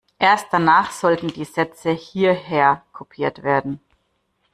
[0.17, 3.79] Erst danach sollten die Sätze hierher kopiert werden.